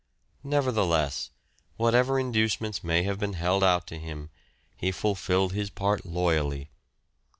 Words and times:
Nevertheless, 0.43 1.29
whatever 1.77 2.19
inducements 2.19 2.83
may 2.83 3.03
have 3.03 3.19
been 3.19 3.33
held 3.33 3.63
out 3.63 3.85
to 3.85 3.99
him 3.99 4.31
he 4.75 4.91
ful 4.91 5.13
filled 5.13 5.53
his 5.53 5.69
part 5.69 6.07
loyally. 6.07 6.71